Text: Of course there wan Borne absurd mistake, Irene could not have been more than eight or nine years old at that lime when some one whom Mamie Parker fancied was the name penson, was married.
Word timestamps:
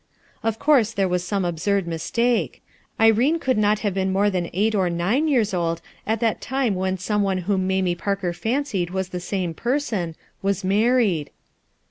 Of 0.41 0.57
course 0.57 0.93
there 0.93 1.07
wan 1.07 1.19
Borne 1.29 1.45
absurd 1.45 1.85
mistake, 1.85 2.63
Irene 2.99 3.37
could 3.37 3.59
not 3.59 3.81
have 3.81 3.93
been 3.93 4.11
more 4.11 4.31
than 4.31 4.49
eight 4.51 4.73
or 4.73 4.89
nine 4.89 5.27
years 5.27 5.53
old 5.53 5.79
at 6.07 6.19
that 6.21 6.47
lime 6.49 6.73
when 6.73 6.97
some 6.97 7.21
one 7.21 7.37
whom 7.45 7.67
Mamie 7.67 7.93
Parker 7.93 8.33
fancied 8.33 8.89
was 8.89 9.09
the 9.09 9.23
name 9.31 9.53
penson, 9.53 10.15
was 10.41 10.63
married. 10.63 11.29